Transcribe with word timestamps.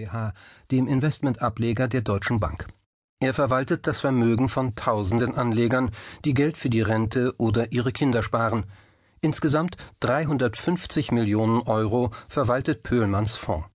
GmbH, 0.00 0.32
dem 0.70 0.86
Investmentableger 0.86 1.88
der 1.88 2.02
Deutschen 2.02 2.40
Bank. 2.40 2.66
Er 3.22 3.34
verwaltet 3.34 3.86
das 3.86 4.00
Vermögen 4.00 4.48
von 4.48 4.74
tausenden 4.74 5.34
Anlegern, 5.34 5.90
die 6.24 6.32
Geld 6.32 6.56
für 6.56 6.70
die 6.70 6.80
Rente 6.80 7.34
oder 7.36 7.72
ihre 7.72 7.92
Kinder 7.92 8.22
sparen. 8.22 8.64
Insgesamt 9.20 9.76
350 10.00 11.12
Millionen 11.12 11.60
Euro 11.62 12.10
verwaltet 12.28 12.82
Pöhlmanns 12.82 13.36
Fonds. 13.36 13.66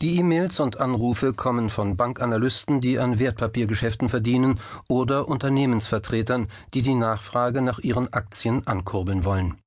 Die 0.00 0.18
E-Mails 0.18 0.60
und 0.60 0.78
Anrufe 0.80 1.32
kommen 1.32 1.70
von 1.70 1.96
Bankanalysten, 1.96 2.80
die 2.80 2.98
an 2.98 3.18
Wertpapiergeschäften 3.18 4.08
verdienen, 4.08 4.60
oder 4.88 5.28
Unternehmensvertretern, 5.28 6.48
die 6.74 6.82
die 6.82 6.94
Nachfrage 6.94 7.62
nach 7.62 7.80
ihren 7.80 8.12
Aktien 8.12 8.64
ankurbeln 8.66 9.24
wollen. 9.24 9.58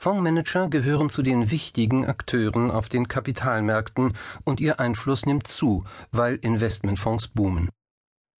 Fondsmanager 0.00 0.68
gehören 0.68 1.10
zu 1.10 1.22
den 1.22 1.50
wichtigen 1.50 2.06
Akteuren 2.06 2.70
auf 2.70 2.88
den 2.88 3.08
Kapitalmärkten 3.08 4.12
und 4.44 4.60
ihr 4.60 4.78
Einfluss 4.78 5.26
nimmt 5.26 5.48
zu, 5.48 5.82
weil 6.12 6.36
Investmentfonds 6.36 7.28
boomen. 7.28 7.68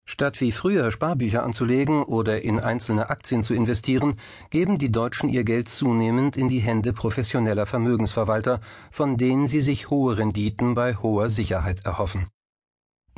Statt 0.09 0.41
wie 0.41 0.53
früher 0.53 0.93
Sparbücher 0.93 1.43
anzulegen 1.43 2.05
oder 2.05 2.43
in 2.43 2.61
einzelne 2.61 3.11
Aktien 3.11 3.43
zu 3.43 3.55
investieren, 3.55 4.15
geben 4.51 4.79
die 4.79 4.93
Deutschen 4.93 5.29
ihr 5.29 5.43
Geld 5.43 5.69
zunehmend 5.69 6.37
in 6.37 6.49
die 6.49 6.61
Hände 6.61 6.93
professioneller 6.93 7.67
Vermögensverwalter, 7.67 8.61
von 8.91 9.17
denen 9.17 9.49
sie 9.49 9.61
sich 9.61 9.91
hohe 9.91 10.17
Renditen 10.17 10.75
bei 10.75 10.95
hoher 10.95 11.29
Sicherheit 11.29 11.85
erhoffen. 11.85 12.29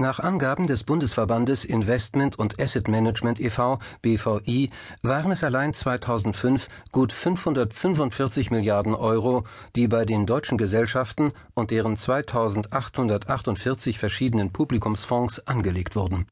Nach 0.01 0.19
Angaben 0.19 0.67
des 0.67 0.83
Bundesverbandes 0.85 1.67
Investment 1.67 2.39
und 2.39 2.59
Asset 2.59 2.89
Management 2.89 3.39
e.V. 3.39 3.77
BVI 4.01 4.71
waren 5.03 5.31
es 5.31 5.45
allein 5.45 5.75
2005 5.75 6.69
gut 6.91 7.13
545 7.13 8.51
Milliarden 8.51 8.95
Euro, 8.95 9.45
die 9.77 9.89
bei 9.89 10.07
den 10.07 10.25
deutschen 10.25 10.57
Gesellschaften 10.57 11.33
und 11.55 11.71
deren 11.71 11.97
2848 11.97 13.99
verschiedenen 13.99 14.55
Publikumsfonds 14.55 15.47
angelegt 15.47 15.97
wurden. 15.97 16.27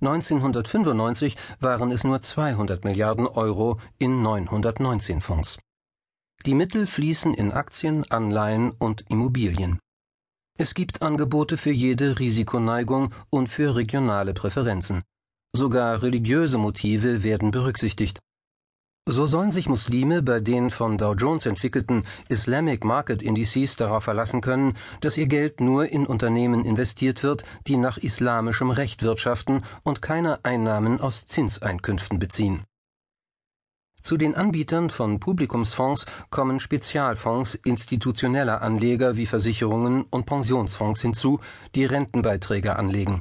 1995 0.00 1.36
waren 1.60 1.92
es 1.92 2.02
nur 2.02 2.20
200 2.20 2.82
Milliarden 2.82 3.28
Euro 3.28 3.78
in 4.00 4.22
919 4.22 5.20
Fonds. 5.20 5.56
Die 6.46 6.56
Mittel 6.56 6.88
fließen 6.88 7.32
in 7.32 7.52
Aktien, 7.52 8.04
Anleihen 8.10 8.72
und 8.72 9.04
Immobilien. 9.08 9.78
Es 10.60 10.74
gibt 10.74 11.02
Angebote 11.02 11.56
für 11.56 11.70
jede 11.70 12.18
Risikoneigung 12.18 13.14
und 13.30 13.46
für 13.46 13.76
regionale 13.76 14.34
Präferenzen. 14.34 15.00
Sogar 15.52 16.02
religiöse 16.02 16.58
Motive 16.58 17.22
werden 17.22 17.52
berücksichtigt. 17.52 18.18
So 19.08 19.24
sollen 19.24 19.52
sich 19.52 19.68
Muslime 19.68 20.20
bei 20.20 20.40
den 20.40 20.70
von 20.70 20.98
Dow 20.98 21.14
Jones 21.14 21.46
entwickelten 21.46 22.02
Islamic 22.28 22.84
Market 22.84 23.22
Indices 23.22 23.76
darauf 23.76 24.02
verlassen 24.02 24.40
können, 24.40 24.74
dass 25.00 25.16
ihr 25.16 25.28
Geld 25.28 25.60
nur 25.60 25.88
in 25.88 26.04
Unternehmen 26.04 26.64
investiert 26.64 27.22
wird, 27.22 27.44
die 27.68 27.76
nach 27.76 27.96
islamischem 27.96 28.70
Recht 28.70 29.04
wirtschaften 29.04 29.62
und 29.84 30.02
keine 30.02 30.44
Einnahmen 30.44 31.00
aus 31.00 31.24
Zinseinkünften 31.24 32.18
beziehen. 32.18 32.64
Zu 34.08 34.16
den 34.16 34.34
Anbietern 34.34 34.88
von 34.88 35.20
Publikumsfonds 35.20 36.06
kommen 36.30 36.60
Spezialfonds 36.60 37.56
institutioneller 37.56 38.62
Anleger 38.62 39.18
wie 39.18 39.26
Versicherungen 39.26 40.04
und 40.04 40.24
Pensionsfonds 40.24 41.02
hinzu, 41.02 41.40
die 41.74 41.84
Rentenbeiträge 41.84 42.76
anlegen. 42.76 43.20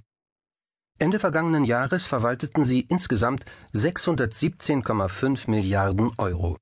Ende 0.97 1.19
vergangenen 1.19 1.65
Jahres 1.65 2.05
verwalteten 2.05 2.63
sie 2.63 2.79
insgesamt 2.79 3.43
617,5 3.73 5.51
Milliarden 5.51 6.11
Euro. 6.17 6.55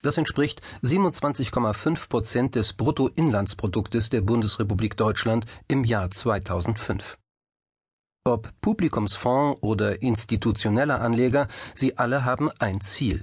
Das 0.00 0.16
entspricht 0.16 0.62
27,5 0.82 2.08
Prozent 2.08 2.54
des 2.54 2.72
Bruttoinlandsproduktes 2.72 4.08
der 4.08 4.22
Bundesrepublik 4.22 4.96
Deutschland 4.96 5.44
im 5.68 5.84
Jahr 5.84 6.10
2005. 6.10 7.18
Ob 8.24 8.54
Publikumsfonds 8.62 9.62
oder 9.62 10.00
institutioneller 10.00 11.02
Anleger, 11.02 11.46
sie 11.74 11.98
alle 11.98 12.24
haben 12.24 12.50
ein 12.58 12.80
Ziel, 12.80 13.20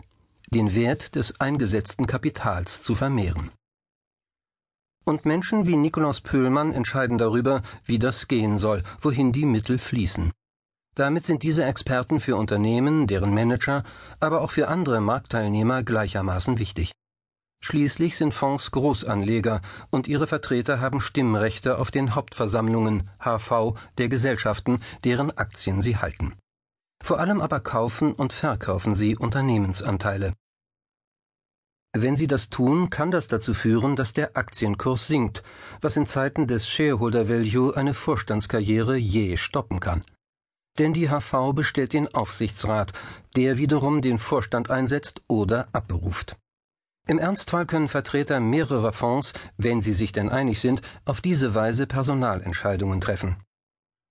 den 0.53 0.73
Wert 0.73 1.15
des 1.15 1.41
eingesetzten 1.41 2.07
Kapitals 2.07 2.81
zu 2.81 2.95
vermehren. 2.95 3.51
Und 5.03 5.25
Menschen 5.25 5.67
wie 5.67 5.75
Nikolaus 5.75 6.21
Pöhlmann 6.21 6.71
entscheiden 6.71 7.17
darüber, 7.17 7.61
wie 7.83 7.99
das 7.99 8.29
gehen 8.29 8.57
soll, 8.57 8.83
wohin 9.01 9.33
die 9.33 9.45
Mittel 9.45 9.77
fließen. 9.77 10.31
Damit 10.95 11.25
sind 11.25 11.43
diese 11.43 11.65
Experten 11.65 12.19
für 12.19 12.37
Unternehmen, 12.37 13.07
deren 13.07 13.33
Manager, 13.33 13.83
aber 14.19 14.41
auch 14.41 14.51
für 14.51 14.67
andere 14.67 15.01
Marktteilnehmer 15.01 15.83
gleichermaßen 15.83 16.59
wichtig. 16.59 16.93
Schließlich 17.61 18.17
sind 18.17 18.33
Fonds 18.33 18.71
Großanleger 18.71 19.61
und 19.89 20.07
ihre 20.07 20.27
Vertreter 20.27 20.81
haben 20.81 20.99
Stimmrechte 20.99 21.79
auf 21.79 21.91
den 21.91 22.13
Hauptversammlungen 22.13 23.09
HV 23.19 23.73
der 23.97 24.09
Gesellschaften, 24.09 24.79
deren 25.03 25.31
Aktien 25.37 25.81
sie 25.81 25.97
halten. 25.97 26.33
Vor 27.01 27.19
allem 27.19 27.41
aber 27.41 27.61
kaufen 27.61 28.13
und 28.13 28.33
verkaufen 28.33 28.95
sie 28.95 29.17
Unternehmensanteile. 29.17 30.33
Wenn 31.95 32.17
sie 32.17 32.27
das 32.27 32.49
tun, 32.49 32.89
kann 32.89 33.11
das 33.11 33.27
dazu 33.27 33.53
führen, 33.53 33.95
dass 33.95 34.13
der 34.13 34.35
Aktienkurs 34.35 35.05
sinkt, 35.05 35.43
was 35.79 35.95
in 35.95 36.07
Zeiten 36.07 36.47
des 36.47 36.67
Shareholder 36.67 37.29
Value 37.29 37.77
eine 37.77 37.93
Vorstandskarriere 37.93 38.97
je 38.97 39.37
stoppen 39.37 39.79
kann. 39.79 40.03
Denn 40.79 40.93
die 40.93 41.09
HV 41.09 41.53
bestellt 41.53 41.93
den 41.93 42.11
Aufsichtsrat, 42.11 42.93
der 43.35 43.59
wiederum 43.59 44.01
den 44.01 44.17
Vorstand 44.17 44.71
einsetzt 44.71 45.21
oder 45.27 45.67
abberuft. 45.71 46.35
Im 47.07 47.19
Ernstfall 47.19 47.67
können 47.67 47.89
Vertreter 47.89 48.39
mehrerer 48.39 48.93
Fonds, 48.93 49.33
wenn 49.57 49.81
sie 49.81 49.93
sich 49.93 50.13
denn 50.13 50.29
einig 50.29 50.61
sind, 50.61 50.81
auf 51.05 51.21
diese 51.21 51.53
Weise 51.53 51.85
Personalentscheidungen 51.85 53.01
treffen. 53.01 53.35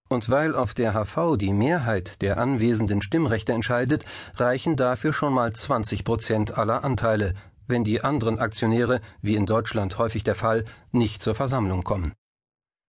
Und 0.08 0.28
weil 0.28 0.54
auf 0.54 0.74
der 0.74 0.92
HV 0.92 1.36
die 1.36 1.54
Mehrheit 1.54 2.20
der 2.20 2.36
anwesenden 2.36 3.00
Stimmrechte 3.00 3.54
entscheidet, 3.54 4.04
reichen 4.36 4.76
dafür 4.76 5.14
schon 5.14 5.32
mal 5.32 5.52
20 5.52 6.04
Prozent 6.04 6.58
aller 6.58 6.84
Anteile, 6.84 7.34
wenn 7.72 7.84
die 7.84 8.02
anderen 8.04 8.38
Aktionäre, 8.38 9.00
wie 9.22 9.34
in 9.34 9.46
Deutschland 9.46 9.96
häufig 9.96 10.22
der 10.22 10.34
Fall, 10.34 10.64
nicht 10.92 11.22
zur 11.22 11.34
Versammlung 11.34 11.82
kommen. 11.82 12.12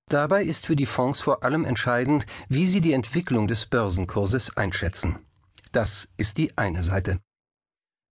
Dabei 0.09 0.43
ist 0.43 0.65
für 0.65 0.75
die 0.75 0.85
Fonds 0.85 1.21
vor 1.21 1.43
allem 1.43 1.63
entscheidend, 1.63 2.25
wie 2.49 2.67
sie 2.67 2.81
die 2.81 2.91
Entwicklung 2.91 3.47
des 3.47 3.65
Börsenkurses 3.65 4.57
einschätzen. 4.57 5.17
Das 5.71 6.09
ist 6.17 6.37
die 6.37 6.57
eine 6.57 6.83
Seite. 6.83 7.17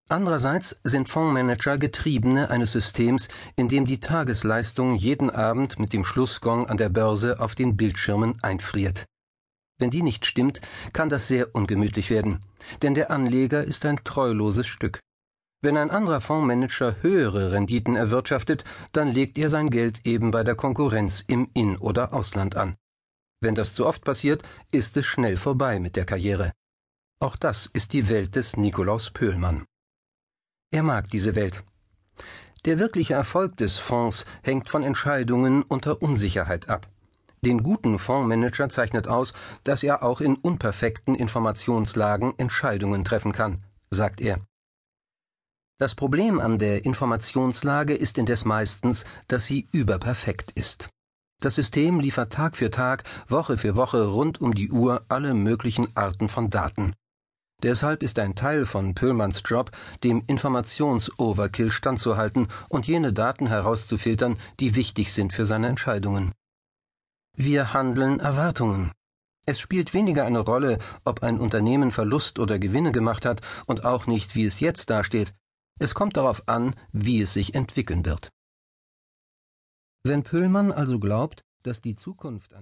Andererseits 0.08 0.80
sind 0.82 1.08
Fondsmanager 1.08 1.76
Getriebene 1.78 2.50
eines 2.50 2.72
Systems, 2.72 3.28
in 3.54 3.68
dem 3.68 3.84
die 3.84 4.00
Tagesleistung 4.00 4.94
jeden 4.96 5.30
Abend 5.30 5.78
mit 5.78 5.92
dem 5.92 6.04
Schlussgong 6.04 6.66
an 6.66 6.78
der 6.78 6.88
Börse 6.88 7.38
auf 7.38 7.54
den 7.54 7.76
Bildschirmen 7.76 8.42
einfriert. 8.42 9.04
Wenn 9.78 9.90
die 9.90 10.02
nicht 10.02 10.24
stimmt, 10.26 10.60
kann 10.92 11.08
das 11.10 11.28
sehr 11.28 11.54
ungemütlich 11.54 12.08
werden, 12.08 12.40
denn 12.80 12.94
der 12.94 13.10
Anleger 13.10 13.62
ist 13.62 13.84
ein 13.84 14.02
treuloses 14.04 14.66
Stück. 14.66 15.00
Wenn 15.64 15.76
ein 15.76 15.92
anderer 15.92 16.20
Fondsmanager 16.20 16.96
höhere 17.02 17.52
Renditen 17.52 17.94
erwirtschaftet, 17.94 18.64
dann 18.90 19.12
legt 19.12 19.38
er 19.38 19.48
sein 19.48 19.70
Geld 19.70 20.04
eben 20.04 20.32
bei 20.32 20.42
der 20.42 20.56
Konkurrenz 20.56 21.24
im 21.28 21.48
In- 21.54 21.76
oder 21.76 22.12
Ausland 22.12 22.56
an. 22.56 22.76
Wenn 23.40 23.54
das 23.54 23.74
zu 23.74 23.86
oft 23.86 24.04
passiert, 24.04 24.42
ist 24.72 24.96
es 24.96 25.06
schnell 25.06 25.36
vorbei 25.36 25.78
mit 25.78 25.94
der 25.94 26.04
Karriere. 26.04 26.50
Auch 27.20 27.36
das 27.36 27.66
ist 27.72 27.92
die 27.92 28.08
Welt 28.08 28.34
des 28.34 28.56
Nikolaus 28.56 29.10
Pöhlmann. 29.10 29.64
Er 30.72 30.82
mag 30.82 31.08
diese 31.10 31.36
Welt. 31.36 31.62
Der 32.64 32.80
wirkliche 32.80 33.14
Erfolg 33.14 33.56
des 33.56 33.78
Fonds 33.78 34.26
hängt 34.42 34.68
von 34.68 34.82
Entscheidungen 34.82 35.62
unter 35.62 36.02
Unsicherheit 36.02 36.68
ab. 36.68 36.88
Den 37.44 37.62
guten 37.62 38.00
Fondsmanager 38.00 38.68
zeichnet 38.68 39.06
aus, 39.06 39.32
dass 39.62 39.84
er 39.84 40.02
auch 40.02 40.20
in 40.20 40.34
unperfekten 40.34 41.14
Informationslagen 41.14 42.36
Entscheidungen 42.36 43.04
treffen 43.04 43.30
kann, 43.30 43.58
sagt 43.90 44.20
er. 44.20 44.38
Das 45.82 45.96
Problem 45.96 46.38
an 46.38 46.60
der 46.60 46.84
Informationslage 46.84 47.92
ist 47.94 48.16
indes 48.16 48.44
meistens, 48.44 49.04
dass 49.26 49.46
sie 49.46 49.66
überperfekt 49.72 50.52
ist. 50.52 50.88
Das 51.40 51.56
System 51.56 51.98
liefert 51.98 52.32
Tag 52.32 52.54
für 52.54 52.70
Tag, 52.70 53.02
Woche 53.26 53.58
für 53.58 53.74
Woche 53.74 54.06
rund 54.06 54.40
um 54.40 54.54
die 54.54 54.70
Uhr 54.70 55.02
alle 55.08 55.34
möglichen 55.34 55.88
Arten 55.96 56.28
von 56.28 56.50
Daten. 56.50 56.94
Deshalb 57.64 58.04
ist 58.04 58.20
ein 58.20 58.36
Teil 58.36 58.64
von 58.64 58.94
Pöhlmanns 58.94 59.42
Job, 59.44 59.72
dem 60.04 60.22
Informations-Overkill 60.28 61.72
standzuhalten 61.72 62.46
und 62.68 62.86
jene 62.86 63.12
Daten 63.12 63.48
herauszufiltern, 63.48 64.38
die 64.60 64.76
wichtig 64.76 65.12
sind 65.12 65.32
für 65.32 65.46
seine 65.46 65.66
Entscheidungen. 65.66 66.30
Wir 67.36 67.74
handeln 67.74 68.20
Erwartungen. 68.20 68.92
Es 69.46 69.58
spielt 69.58 69.94
weniger 69.94 70.26
eine 70.26 70.38
Rolle, 70.38 70.78
ob 71.04 71.24
ein 71.24 71.40
Unternehmen 71.40 71.90
Verlust 71.90 72.38
oder 72.38 72.60
Gewinne 72.60 72.92
gemacht 72.92 73.24
hat 73.24 73.40
und 73.66 73.84
auch 73.84 74.06
nicht, 74.06 74.36
wie 74.36 74.44
es 74.44 74.60
jetzt 74.60 74.88
dasteht. 74.88 75.34
Es 75.80 75.94
kommt 75.94 76.16
darauf 76.16 76.48
an, 76.48 76.74
wie 76.92 77.20
es 77.20 77.32
sich 77.32 77.54
entwickeln 77.54 78.04
wird. 78.04 78.30
Wenn 80.04 80.24
Pöhlmann 80.24 80.72
also 80.72 80.98
glaubt, 80.98 81.42
dass 81.62 81.80
die 81.80 81.94
Zukunft 81.94 82.50